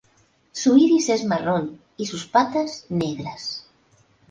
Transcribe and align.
Su 0.51 0.77
iris 0.77 1.09
es 1.09 1.25
marrón 1.25 1.79
y 1.95 2.07
sus 2.07 2.25
patas 2.25 2.87
negras. 2.89 3.67